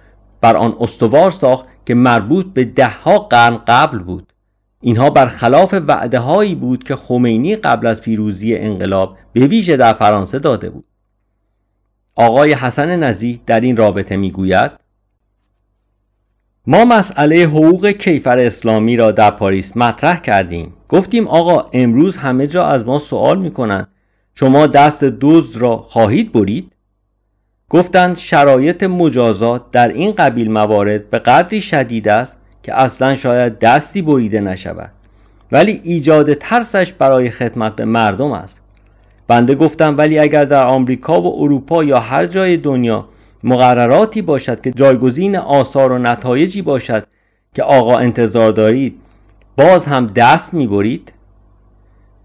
بر 0.40 0.56
آن 0.56 0.76
استوار 0.80 1.30
ساخت 1.30 1.64
که 1.87 1.94
مربوط 1.94 2.46
به 2.54 2.64
دهها 2.64 3.18
قرن 3.18 3.56
قبل 3.66 3.99
بود. 3.99 4.32
اینها 4.80 5.11
برخلاف 5.11 5.75
وعده 5.87 6.18
هایی 6.18 6.54
بود 6.54 6.85
که 6.85 6.96
خمینی 6.96 7.56
قبل 7.56 7.87
از 7.87 8.00
پیروزی 8.00 8.56
انقلاب 8.56 9.16
به 9.32 9.46
ویژه 9.46 9.76
در 9.76 9.92
فرانسه 9.92 10.38
داده 10.38 10.70
بود. 10.70 10.85
آقای 12.14 12.52
حسن 12.52 12.96
نزی 12.96 13.40
در 13.46 13.61
این 13.61 13.76
رابطه 13.76 14.16
می‌گوید 14.16 14.85
ما 16.68 16.85
مسئله 16.85 17.37
حقوق 17.37 17.87
کیفر 17.87 18.38
اسلامی 18.38 18.96
را 18.96 19.11
در 19.11 19.30
پاریس 19.30 19.76
مطرح 19.76 20.20
کردیم. 20.20 20.73
گفتیم 20.88 21.28
آقا 21.28 21.70
امروز 21.73 22.16
همه 22.16 22.46
جا 22.46 22.66
از 22.66 22.87
ما 22.87 22.99
سوال 22.99 23.38
می‌کنند 23.38 23.88
شما 24.35 24.66
دست 24.66 25.04
دزد 25.04 25.56
را 25.56 25.76
خواهید 25.76 26.32
برید؟ 26.32 26.73
گفتند 27.68 28.16
شرایط 28.16 28.82
مجازات 28.82 29.70
در 29.70 29.88
این 29.88 30.12
قبیل 30.12 30.52
موارد 30.52 31.11
به 31.11 31.18
قدری 31.18 31.61
شدید 31.61 32.08
است 32.08 32.38
که 32.62 32.80
اصلا 32.80 33.14
شاید 33.14 33.58
دستی 33.58 34.02
بریده 34.02 34.40
نشود. 34.40 34.92
ولی 35.52 35.80
ایجاد 35.85 36.35
ترسش 36.35 36.92
برای 36.92 37.30
خدمت 37.30 37.76
به 37.76 37.85
مردم 37.85 38.32
است. 38.32 38.61
بنده 39.28 39.54
گفتم 39.54 39.94
ولی 39.99 40.18
اگر 40.18 40.44
در 40.44 40.64
آمریکا 40.64 41.23
و 41.23 41.42
اروپا 41.42 41.85
یا 41.85 42.00
هر 42.00 42.26
جای 42.26 42.56
دنیا 42.56 43.08
مقرراتی 43.46 44.22
باشد 44.22 44.60
که 44.60 44.70
جایگزین 44.70 45.36
آثار 45.36 45.92
و 45.92 45.98
نتایجی 45.98 46.62
باشد 46.62 47.06
که 47.54 47.62
آقا 47.62 47.96
انتظار 47.96 48.52
دارید 48.52 49.00
باز 49.56 49.86
هم 49.86 50.06
دست 50.06 50.54
می‌برید؟ 50.54 51.12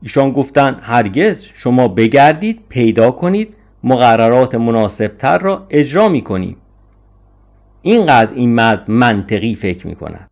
ایشان 0.01 0.31
گفتند 0.31 0.79
هرگز 0.81 1.45
شما 1.53 1.87
بگردید 1.87 2.61
پیدا 2.69 3.11
کنید 3.11 3.53
مقررات 3.83 4.55
مناسبتر 4.55 5.37
را 5.37 5.65
اجرا 5.69 6.09
می 6.09 6.21
کنیم 6.21 6.57
اینقدر 7.81 8.33
این 8.33 8.55
مرد 8.55 8.91
منطقی 8.91 9.55
فکر 9.55 9.87
می 9.87 9.95
کند 9.95 10.29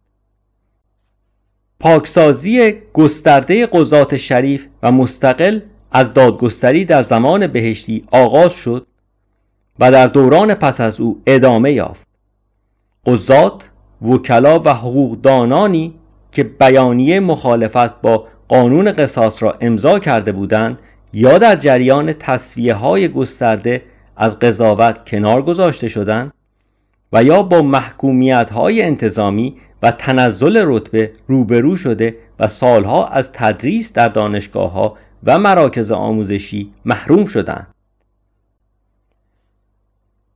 پاکسازی 1.79 2.73
گسترده 2.93 3.65
قضات 3.65 4.15
شریف 4.15 4.67
و 4.83 4.91
مستقل 4.91 5.59
از 5.91 6.11
دادگستری 6.11 6.85
در 6.85 7.01
زمان 7.01 7.47
بهشتی 7.47 8.01
آغاز 8.11 8.53
شد. 8.53 8.87
و 9.79 9.91
در 9.91 10.07
دوران 10.07 10.53
پس 10.53 10.81
از 10.81 10.99
او 10.99 11.21
ادامه 11.25 11.71
یافت 11.71 12.01
قضات 13.05 13.69
وکلا 14.01 14.59
و 14.59 14.69
حقوقدانانی 14.69 15.93
که 16.31 16.43
بیانیه 16.43 17.19
مخالفت 17.19 18.01
با 18.01 18.27
قانون 18.47 18.91
قصاص 18.91 19.43
را 19.43 19.57
امضا 19.61 19.99
کرده 19.99 20.31
بودند 20.31 20.79
یا 21.13 21.37
در 21.37 21.55
جریان 21.55 22.13
تصویه 22.13 22.73
های 22.73 23.09
گسترده 23.09 23.83
از 24.17 24.39
قضاوت 24.39 25.09
کنار 25.09 25.41
گذاشته 25.41 25.87
شدند 25.87 26.33
و 27.13 27.23
یا 27.23 27.43
با 27.43 27.61
محکومیت 27.61 28.49
های 28.51 28.81
انتظامی 28.81 29.57
و 29.83 29.91
تنزل 29.91 30.63
رتبه 30.65 31.11
روبرو 31.27 31.77
شده 31.77 32.15
و 32.39 32.47
سالها 32.47 33.07
از 33.07 33.31
تدریس 33.31 33.93
در 33.93 34.07
دانشگاه 34.07 34.71
ها 34.71 34.97
و 35.23 35.39
مراکز 35.39 35.91
آموزشی 35.91 36.73
محروم 36.85 37.25
شدند. 37.25 37.67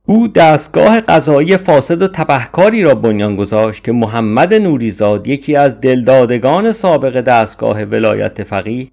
او 0.06 0.28
دستگاه 0.28 1.00
قضایی 1.00 1.56
فاسد 1.56 2.02
و 2.02 2.08
تبهکاری 2.08 2.82
را 2.82 2.94
بنیان 2.94 3.36
گذاشت 3.36 3.84
که 3.84 3.92
محمد 3.92 4.54
نوریزاد 4.54 5.28
یکی 5.28 5.56
از 5.56 5.80
دلدادگان 5.80 6.72
سابق 6.72 7.20
دستگاه 7.20 7.82
ولایت 7.82 8.44
فقیه 8.44 8.88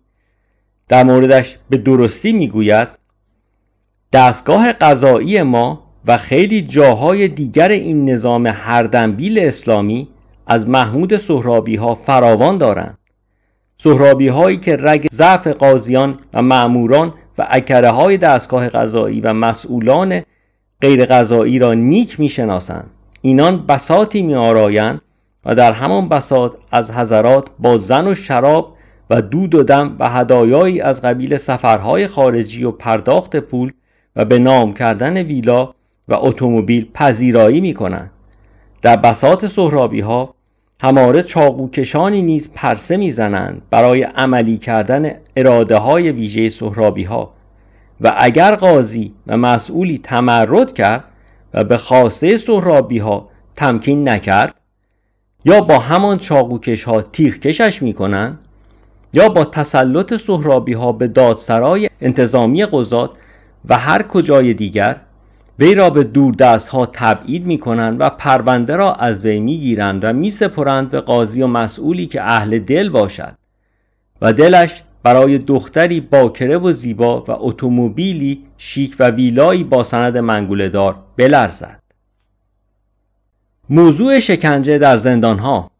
در 0.88 1.04
موردش 1.04 1.58
به 1.70 1.78
درستی 1.78 2.32
می‌گوید 2.32 2.88
دستگاه 4.14 4.74
قضایی 4.74 5.42
ما 5.42 5.84
و 6.08 6.18
خیلی 6.18 6.62
جاهای 6.62 7.28
دیگر 7.28 7.70
این 7.70 8.10
نظام 8.10 8.48
هردنبیل 8.48 9.40
اسلامی 9.40 10.08
از 10.48 10.70
محمود 10.70 11.18
سهرابی 11.18 11.76
ها 11.76 11.96
فراوان 11.96 12.58
دارند. 12.58 12.98
سهرابی 13.78 14.28
هایی 14.28 14.58
که 14.58 14.78
رگ 14.80 15.08
ضعف 15.12 15.48
قاضیان 15.48 16.20
و 16.34 16.42
معموران 16.42 17.14
و 17.38 17.48
اکره 17.50 17.90
های 17.90 18.18
دستگاه 18.18 18.70
قضایی 18.70 19.22
و 19.22 19.34
مسئولان 19.34 20.22
غیر 20.82 21.06
قضایی 21.06 21.60
را 21.60 21.74
نیک 21.74 22.20
می‌شناسند 22.20 22.90
اینان 23.22 23.66
بساتی 23.66 24.22
می 24.22 24.36
آرایند 24.36 25.02
و 25.46 25.56
در 25.56 25.72
همان 25.72 26.10
بساط 26.10 26.56
از 26.72 26.92
حضرات 26.92 27.48
با 27.60 27.78
زن 27.78 28.08
و 28.08 28.16
شراب 28.16 28.76
و 29.10 29.22
دود 29.22 29.56
و 29.56 29.64
دم 29.64 29.96
و 30.00 30.10
هدایایی 30.10 30.82
از 30.82 31.02
قبیل 31.02 31.38
سفرهای 31.38 32.08
خارجی 32.08 32.64
و 32.64 32.72
پرداخت 32.72 33.36
پول 33.36 33.72
و 34.16 34.26
به 34.26 34.40
نام 34.40 34.74
کردن 34.74 35.18
ویلا 35.18 35.74
و 36.08 36.14
اتومبیل 36.14 36.88
پذیرایی 36.94 37.62
می 37.62 37.74
کنند. 37.74 38.12
در 38.82 38.96
بساط 38.96 39.46
سهرابی 39.46 40.00
ها 40.00 40.36
هماره 40.82 41.24
چاقوکشانی 41.24 42.22
نیز 42.22 42.50
پرسه 42.54 42.98
می‌زنند 42.98 43.62
برای 43.70 44.04
عملی 44.04 44.58
کردن 44.58 45.12
اراده 45.36 45.78
های 45.78 46.12
ویژه 46.12 46.50
سهرابی 46.50 47.04
ها 47.04 47.34
و 48.02 48.14
اگر 48.18 48.56
قاضی 48.56 49.14
و 49.28 49.38
مسئولی 49.38 49.98
تمرد 49.98 50.74
کرد 50.74 51.04
و 51.54 51.64
به 51.64 51.78
خواسته 51.78 52.38
سهرابی 52.38 53.00
ها 53.00 53.30
تمکین 53.56 54.10
نکرد 54.10 54.56
یا 55.46 55.62
با 55.62 55.80
همان 55.80 56.18
چاقوکش 56.18 56.84
ها 56.84 57.02
تیغ 57.02 57.34
کشش 57.34 57.82
می 57.82 57.94
کنند 57.94 58.40
یا 59.14 59.30
با 59.30 59.46
تسلط 59.46 60.14
سهرابی 60.14 60.74
ها 60.74 60.92
به 60.92 61.08
دادسرای 61.08 61.90
انتظامی 62.02 62.66
قضات 62.66 63.12
و 63.70 63.78
هر 63.78 64.02
کجای 64.02 64.54
دیگر 64.54 65.02
وی 65.60 65.76
را 65.76 65.90
به 65.90 66.04
دست 66.40 66.70
ها 66.70 66.86
تبعید 66.86 67.46
می 67.46 67.58
کنند 67.58 68.02
و 68.02 68.10
پرونده 68.10 68.76
را 68.76 68.94
از 68.94 69.26
وی 69.26 69.40
می 69.40 69.58
گیرند 69.58 70.04
و 70.04 70.14
می 70.14 70.32
سپرند 70.32 70.92
به 70.92 71.00
قاضی 71.00 71.42
و 71.42 71.48
مسئولی 71.48 72.08
که 72.08 72.22
اهل 72.22 72.60
دل 72.60 72.90
باشد. 72.90 73.34
و 74.22 74.34
دلش 74.34 74.84
برای 75.04 75.38
دختری 75.38 76.02
باکره 76.02 76.58
و 76.58 76.72
زیبا 76.72 77.22
و 77.22 77.32
اتومبیلی 77.32 78.46
شیک 78.58 78.96
و 79.00 79.10
ویلایی 79.10 79.64
با 79.64 79.84
سند 79.84 80.18
منگوله 80.18 80.70
دار 80.70 80.96
بلرزد. 81.18 81.80
موضوع 83.70 84.20
شکنجه 84.20 84.78
در 84.78 84.98
زندان 84.98 85.40
ها 85.40 85.72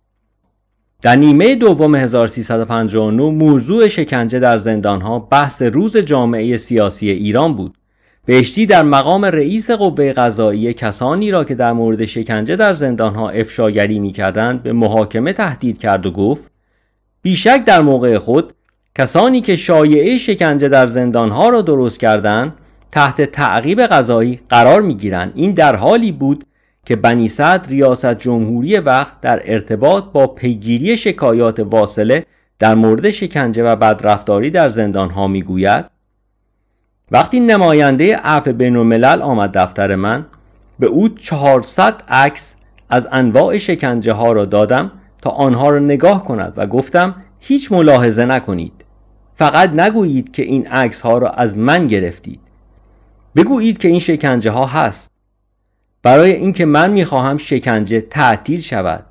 در 1.02 1.16
نیمه 1.16 1.56
دوم 1.56 1.96
1359 1.96 3.24
موضوع 3.24 3.88
شکنجه 3.88 4.40
در 4.40 4.58
زندان 4.58 5.02
ها 5.02 5.20
بحث 5.20 5.62
روز 5.62 5.98
جامعه 5.98 6.58
سیاسی 6.58 7.10
ایران 7.10 7.54
بود. 7.54 7.78
بهشتی 8.26 8.66
در 8.66 8.84
مقام 8.84 9.26
رئیس 9.26 9.72
قوه 9.72 10.14
قضایی 10.14 10.74
کسانی 10.74 11.32
را 11.32 11.44
که 11.44 11.56
در 11.56 11.74
مورد 11.74 12.06
شکنجه 12.06 12.56
در 12.56 12.74
زندانها 12.74 13.30
افشاگری 13.30 14.00
می‌کردند 14.00 14.64
به 14.64 14.74
محاکمه 14.74 15.34
تهدید 15.34 15.78
کرد 15.78 16.06
و 16.06 16.12
گفت 16.12 16.52
بیشک 17.22 17.64
در 17.66 17.82
موقع 17.82 18.18
خود 18.18 18.54
کسانی 18.96 19.42
که 19.42 19.56
شایعه 19.56 20.18
شکنجه 20.18 20.70
در 20.70 20.86
زندانها 20.86 21.50
را 21.50 21.62
درست 21.62 22.00
کردند 22.00 22.54
تحت 22.92 23.22
تعقیب 23.22 23.82
قضایی 23.82 24.40
قرار 24.50 24.82
می‌گیرند. 24.82 25.32
این 25.36 25.52
در 25.52 25.76
حالی 25.76 26.12
بود 26.12 26.46
که 26.86 26.96
بنی 26.96 27.28
صدر 27.28 27.70
ریاست 27.70 28.14
جمهوری 28.14 28.78
وقت 28.78 29.22
در 29.22 29.42
ارتباط 29.46 30.04
با 30.14 30.28
پیگیری 30.28 30.98
شکایات 30.98 31.60
واصله 31.60 32.26
در 32.60 32.76
مورد 32.76 33.10
شکنجه 33.10 33.64
و 33.64 33.76
بدرفتاری 33.76 34.50
در 34.50 34.70
زندانها 34.70 35.28
می‌گوید 35.28 35.86
وقتی 37.12 37.40
نماینده 37.40 38.16
عفو 38.18 38.54
بین 38.54 38.76
الملل 38.76 39.22
آمد 39.22 39.58
دفتر 39.58 39.96
من 39.96 40.26
به 40.80 40.88
او 40.88 41.10
400 41.10 42.04
عکس 42.08 42.56
از 42.90 43.08
انواع 43.12 43.58
شکنجه 43.58 44.14
ها 44.14 44.32
را 44.32 44.46
دادم 44.46 44.92
تا 45.22 45.30
آنها 45.30 45.70
را 45.70 45.80
نگاه 45.80 46.24
کند 46.24 46.54
و 46.58 46.68
گفتم 46.68 47.16
هیچ 47.40 47.72
ملاحظه 47.72 48.26
نکنید. 48.26 48.81
فقط 49.42 49.70
نگویید 49.74 50.32
که 50.32 50.44
این 50.44 50.68
عکس 50.68 51.02
ها 51.02 51.18
را 51.18 51.30
از 51.30 51.58
من 51.58 51.88
گرفتید. 51.88 52.40
بگویید 53.36 53.78
که 53.78 53.88
این 53.88 54.00
شکنجه 54.00 54.52
ها 54.52 54.66
هست. 54.66 55.12
برای 56.04 56.32
اینکه 56.32 56.66
من 56.66 56.92
می‌خواهم 56.92 57.38
شکنجه 57.38 58.02
تعطیل 58.02 58.60
شود. 58.60 59.06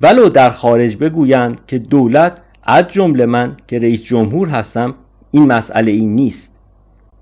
ولو 0.00 0.28
در 0.28 0.50
خارج 0.50 0.96
بگویند 0.96 1.60
که 1.66 1.78
دولت 1.78 2.38
از 2.62 2.88
جمله 2.88 3.26
من 3.26 3.56
که 3.68 3.78
رئیس 3.78 4.02
جمهور 4.04 4.48
هستم 4.48 4.94
این 5.30 5.46
مسئله 5.46 5.90
این 5.90 6.14
نیست. 6.14 6.52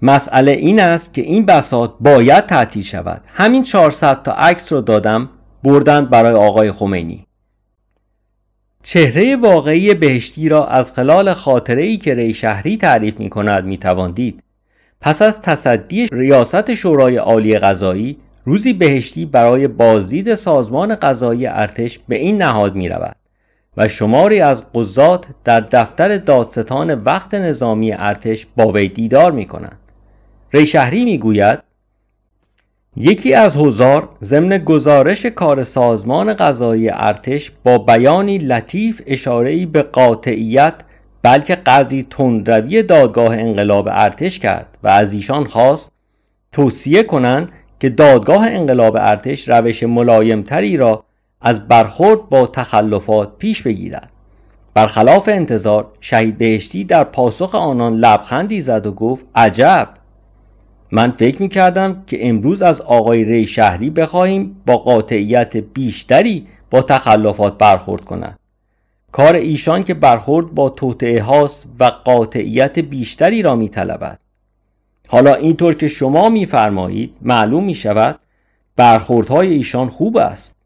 مسئله 0.03 0.53
این 0.53 0.81
است 0.81 1.14
که 1.14 1.22
این 1.22 1.46
بساط 1.46 1.90
باید 2.01 2.46
تعطیل 2.46 2.83
شود. 2.83 3.20
همین 3.27 3.62
400 3.62 4.22
تا 4.22 4.33
عکس 4.33 4.72
رو 4.72 4.81
دادم 4.81 5.29
بردند 5.64 6.11
برای 6.11 6.35
آقای 6.35 6.72
خمینی. 6.72 7.28
چهره 8.83 9.37
واقعی 9.37 9.95
بهشتی 9.95 10.49
را 10.49 10.67
از 10.67 10.93
خلال 10.93 11.35
خاطره 11.35 11.83
ای 11.83 11.97
که 11.97 12.14
ری 12.14 12.35
شهری 12.35 12.77
تعریف 12.77 13.21
می 13.21 13.31
کند 13.31 13.64
می 13.64 13.79
توان 13.79 14.12
دید. 14.12 14.43
پس 15.01 15.23
از 15.23 15.43
تصدی 15.43 16.07
ریاست 16.12 16.75
شورای 16.75 17.17
عالی 17.17 17.59
قضایی 17.59 18.19
روزی 18.45 18.73
بهشتی 18.73 19.27
برای 19.27 19.69
بازدید 19.69 20.35
سازمان 20.35 20.95
قضایی 20.95 21.47
ارتش 21.47 21.99
به 22.09 22.17
این 22.17 22.43
نهاد 22.43 22.75
می 22.75 22.88
رود 22.88 23.17
و 23.77 23.88
شماری 23.88 24.41
از 24.41 24.73
قضات 24.73 25.27
در 25.45 25.61
دفتر 25.61 26.17
دادستان 26.17 26.95
وقت 26.95 27.35
نظامی 27.35 27.93
ارتش 27.93 28.47
با 28.57 28.73
وی 28.73 28.88
دیدار 28.88 29.33
می 29.33 29.47
کنند. 29.47 29.79
ریشهری 30.53 31.05
می‌گوید 31.05 31.67
یکی 33.00 33.34
از 33.34 33.56
هزار 33.56 34.08
ضمن 34.22 34.58
گزارش 34.58 35.26
کار 35.26 35.62
سازمان 35.62 36.34
قضایی 36.34 36.90
ارتش 36.90 37.52
با 37.64 37.78
بیانی 37.78 38.38
لطیف 38.38 39.02
اشاره‌ای 39.06 39.66
به 39.66 39.82
قاطعیت 39.82 40.74
بلکه 41.22 41.54
قدری 41.54 42.06
تندروی 42.11 42.82
دادگاه 42.82 43.32
انقلاب 43.32 43.88
ارتش 43.90 44.38
کرد 44.38 44.78
و 44.82 44.88
از 44.88 45.12
ایشان 45.12 45.44
خواست 45.44 45.92
توصیه 46.52 47.02
کنند 47.02 47.52
که 47.80 47.88
دادگاه 47.88 48.46
انقلاب 48.46 48.96
ارتش 48.96 49.48
روش 49.48 49.82
ملایمتری 49.82 50.76
را 50.76 51.04
از 51.40 51.68
برخورد 51.68 52.28
با 52.28 52.46
تخلفات 52.46 53.38
پیش 53.38 53.62
بگیرد. 53.62 54.11
برخلاف 54.74 55.28
انتظار 55.28 55.90
شهید 56.00 56.38
بهشتی 56.38 56.84
در 56.84 57.04
پاسخ 57.04 57.54
آنان 57.54 57.96
لبخندی 57.96 58.61
زد 58.61 58.87
و 58.87 58.92
گفت 58.92 59.26
عجب! 59.34 59.97
من 60.90 61.11
فکر 61.11 61.42
می 61.42 61.48
کردم 61.48 62.03
که 62.07 62.29
امروز 62.29 62.62
از 62.62 62.81
آقای 62.81 63.24
ری 63.24 63.46
شهری 63.46 63.90
بخواهیم 63.90 64.62
با 64.66 64.77
قاطعیت 64.77 65.57
بیشتری 65.57 66.46
با 66.70 66.83
تخلفات 66.83 67.59
برخورد 67.59 68.05
کند 68.05 68.38
کار 69.12 69.35
ایشان 69.35 69.85
که 69.85 69.94
برخورد 69.94 70.55
با 70.55 70.68
توطعه 70.68 71.22
هاست 71.22 71.66
و 71.81 71.85
قاطعیت 71.85 72.79
بیشتری 72.79 73.42
را 73.42 73.57
می 73.57 73.68
طلبد. 73.68 74.18
حالا 75.09 75.35
اینطور 75.35 75.74
که 75.74 75.88
شما 75.88 76.29
میفرمایید 76.29 77.14
معلوم 77.22 77.64
می 77.64 77.74
شود 77.74 78.18
برخوردهای 78.77 79.55
ایشان 79.55 79.88
خوب 79.88 80.16
است 80.16 80.57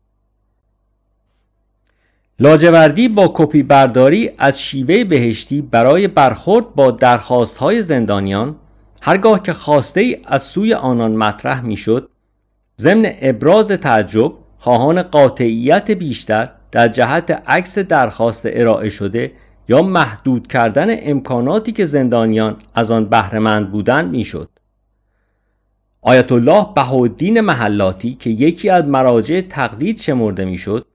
لاجوردی 2.38 3.08
با 3.08 3.32
کپی 3.34 3.62
برداری 3.62 4.30
از 4.38 4.62
شیوه 4.62 5.04
بهشتی 5.04 5.62
برای 5.62 6.08
برخورد 6.08 6.74
با 6.74 6.90
درخواست 6.90 7.56
های 7.56 7.82
زندانیان 7.82 8.56
هرگاه 9.04 9.42
که 9.42 9.52
خواسته 9.52 10.00
ای 10.00 10.16
از 10.24 10.42
سوی 10.42 10.74
آنان 10.74 11.16
مطرح 11.16 11.60
می‌شد 11.60 12.08
ضمن 12.80 13.12
ابراز 13.20 13.70
تعجب 13.72 14.32
خواهان 14.58 15.02
قاطعیت 15.02 15.90
بیشتر 15.90 16.50
در 16.72 16.88
جهت 16.88 17.42
عکس 17.46 17.78
درخواست 17.78 18.46
ارائه 18.50 18.88
شده 18.88 19.32
یا 19.68 19.82
محدود 19.82 20.46
کردن 20.46 20.86
امکاناتی 20.90 21.72
که 21.72 21.84
زندانیان 21.84 22.56
از 22.74 22.90
آن 22.90 23.08
بهرهمند 23.08 23.72
بودند 23.72 24.10
می‌شد. 24.10 24.48
آیت 26.02 26.32
الله 26.32 26.66
بهالدین 26.74 27.40
محلاتی 27.40 28.14
که 28.14 28.30
یکی 28.30 28.70
از 28.70 28.84
مراجع 28.84 29.40
تقلید 29.40 29.98
شمرده 29.98 30.44
می‌شد 30.44 30.86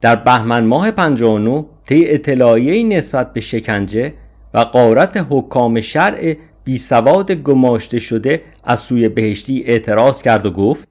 در 0.00 0.16
بهمن 0.16 0.64
ماه 0.64 0.90
59 0.90 1.64
طی 1.86 2.08
اطلاعیه 2.08 2.96
نسبت 2.96 3.32
به 3.32 3.40
شکنجه 3.40 4.14
و 4.54 4.58
قارت 4.58 5.26
حکام 5.30 5.80
شرع 5.80 6.36
بی 6.68 6.78
سواد 6.78 7.32
گماشته 7.32 7.98
شده 7.98 8.42
از 8.64 8.80
سوی 8.80 9.08
بهشتی 9.08 9.62
اعتراض 9.66 10.22
کرد 10.22 10.46
و 10.46 10.50
گفت 10.50 10.88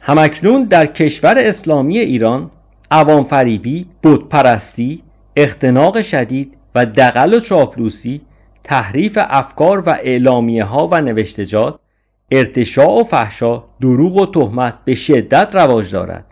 همکنون 0.00 0.64
در 0.64 0.86
کشور 0.86 1.34
اسلامی 1.38 1.98
ایران 1.98 2.50
عوام 2.90 3.24
فریبی، 3.24 3.86
بودپرستی، 4.02 5.02
اختناق 5.36 6.00
شدید 6.00 6.56
و 6.74 6.86
دقل 6.86 7.34
و 7.34 7.40
چاپلوسی، 7.40 8.20
تحریف 8.62 9.18
افکار 9.20 9.80
و 9.80 9.90
اعلامیه 9.90 10.64
ها 10.64 10.88
و 10.88 11.00
نوشتجات، 11.00 11.80
ارتشاع 12.30 13.00
و 13.00 13.04
فحشا، 13.04 13.64
دروغ 13.80 14.16
و 14.16 14.26
تهمت 14.26 14.74
به 14.84 14.94
شدت 14.94 15.54
رواج 15.54 15.92
دارد. 15.92 16.24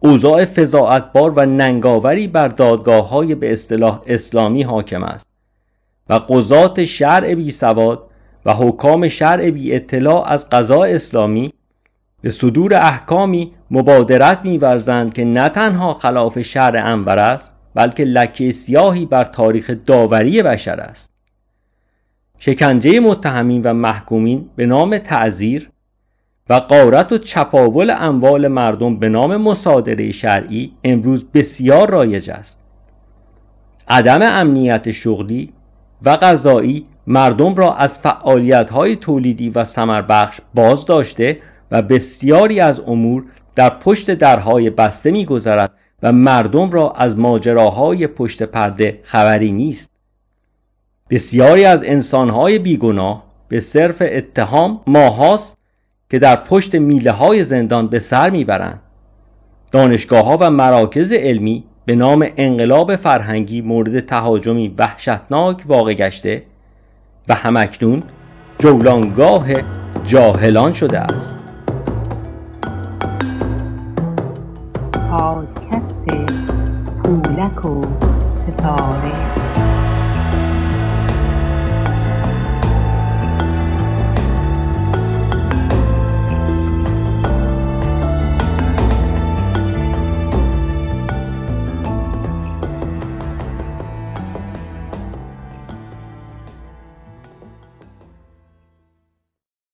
اوضاع 0.00 0.44
فضاعتبار 0.44 1.32
و 1.36 1.46
ننگاوری 1.46 2.28
بر 2.28 2.48
دادگاه 2.48 3.08
های 3.08 3.34
به 3.34 3.52
اصطلاح 3.52 4.02
اسلامی 4.06 4.62
حاکم 4.62 5.02
است 5.02 5.29
و 6.10 6.14
قضات 6.14 6.84
شرع 6.84 7.34
بی 7.34 7.50
سواد 7.50 8.06
و 8.46 8.54
حکام 8.54 9.08
شرع 9.08 9.50
بی 9.50 9.74
اطلاع 9.74 10.28
از 10.28 10.48
قضاء 10.48 10.88
اسلامی 10.88 11.52
به 12.22 12.30
صدور 12.30 12.74
احکامی 12.74 13.52
مبادرت 13.70 14.40
میورزند 14.44 15.12
که 15.12 15.24
نه 15.24 15.48
تنها 15.48 15.94
خلاف 15.94 16.40
شرع 16.40 16.86
انور 16.86 17.18
است 17.18 17.54
بلکه 17.74 18.04
لکه 18.04 18.50
سیاهی 18.50 19.06
بر 19.06 19.24
تاریخ 19.24 19.70
داوری 19.86 20.42
بشر 20.42 20.80
است. 20.80 21.12
شکنجه 22.38 23.00
متهمین 23.00 23.62
و 23.62 23.72
محکومین 23.72 24.50
به 24.56 24.66
نام 24.66 24.98
تعذیر 24.98 25.70
و 26.50 26.54
قارت 26.54 27.12
و 27.12 27.18
چپاول 27.18 27.94
اموال 27.98 28.48
مردم 28.48 28.96
به 28.96 29.08
نام 29.08 29.36
مصادره 29.36 30.12
شرعی 30.12 30.72
امروز 30.84 31.24
بسیار 31.34 31.90
رایج 31.90 32.30
است. 32.30 32.58
عدم 33.88 34.20
امنیت 34.22 34.90
شغلی 34.90 35.52
و 36.04 36.16
غذایی 36.16 36.86
مردم 37.06 37.54
را 37.54 37.74
از 37.74 37.98
فعالیت 37.98 38.70
های 38.70 38.96
تولیدی 38.96 39.50
و 39.50 39.64
سمربخش 39.64 40.40
باز 40.54 40.86
داشته 40.86 41.38
و 41.70 41.82
بسیاری 41.82 42.60
از 42.60 42.80
امور 42.80 43.24
در 43.54 43.70
پشت 43.70 44.10
درهای 44.10 44.70
بسته 44.70 45.10
میگذرد 45.10 45.72
و 46.02 46.12
مردم 46.12 46.70
را 46.70 46.90
از 46.90 47.18
ماجراهای 47.18 48.06
پشت 48.06 48.42
پرده 48.42 49.00
خبری 49.02 49.52
نیست. 49.52 49.90
بسیاری 51.10 51.64
از 51.64 51.84
انسانهای 51.84 52.58
بیگناه 52.58 53.24
به 53.48 53.60
صرف 53.60 54.02
اتهام 54.06 54.80
ماهاست 54.86 55.58
که 56.10 56.18
در 56.18 56.36
پشت 56.36 56.74
میله 56.74 57.10
های 57.10 57.44
زندان 57.44 57.88
به 57.88 57.98
سر 57.98 58.30
می‌برند. 58.30 58.80
دانشگاه 59.72 60.24
ها 60.24 60.36
و 60.40 60.50
مراکز 60.50 61.12
علمی 61.12 61.64
به 61.90 61.96
نام 61.96 62.28
انقلاب 62.36 62.96
فرهنگی 62.96 63.60
مورد 63.60 64.00
تهاجمی 64.00 64.74
وحشتناک 64.78 65.62
واقع 65.66 65.94
گشته 65.94 66.42
و 67.28 67.34
همکنون 67.34 68.02
جولانگاه 68.58 69.46
جاهلان 70.04 70.72
شده 70.72 70.98
است. 70.98 71.38
پادکست 75.10 76.04
پولک 77.04 77.64
و 77.64 77.84
ستاره 78.34 79.49